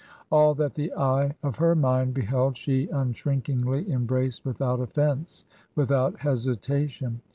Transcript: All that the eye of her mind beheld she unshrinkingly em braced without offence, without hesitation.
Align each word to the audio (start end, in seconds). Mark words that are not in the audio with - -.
All 0.31 0.55
that 0.55 0.73
the 0.73 0.91
eye 0.95 1.35
of 1.43 1.57
her 1.57 1.75
mind 1.75 2.15
beheld 2.15 2.57
she 2.57 2.87
unshrinkingly 2.87 3.87
em 3.91 4.07
braced 4.07 4.43
without 4.43 4.79
offence, 4.79 5.45
without 5.75 6.21
hesitation. 6.21 7.21